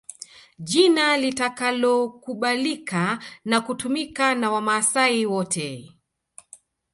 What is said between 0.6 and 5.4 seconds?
Jina litakalokubalika na kutumika na Wamaasai